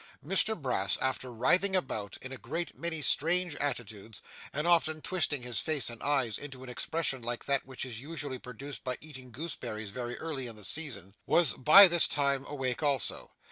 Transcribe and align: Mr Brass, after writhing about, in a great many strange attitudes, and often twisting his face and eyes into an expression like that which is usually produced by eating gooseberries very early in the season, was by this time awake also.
Mr 0.25 0.59
Brass, 0.59 0.97
after 0.97 1.31
writhing 1.31 1.75
about, 1.75 2.17
in 2.23 2.31
a 2.31 2.37
great 2.39 2.75
many 2.75 3.03
strange 3.03 3.53
attitudes, 3.57 4.19
and 4.51 4.65
often 4.65 4.99
twisting 4.99 5.43
his 5.43 5.59
face 5.59 5.91
and 5.91 6.01
eyes 6.01 6.39
into 6.39 6.63
an 6.63 6.69
expression 6.69 7.21
like 7.21 7.45
that 7.45 7.67
which 7.67 7.85
is 7.85 8.01
usually 8.01 8.39
produced 8.39 8.83
by 8.83 8.97
eating 8.99 9.31
gooseberries 9.31 9.91
very 9.91 10.17
early 10.17 10.47
in 10.47 10.55
the 10.55 10.65
season, 10.65 11.13
was 11.27 11.53
by 11.53 11.87
this 11.87 12.07
time 12.07 12.45
awake 12.47 12.81
also. 12.81 13.29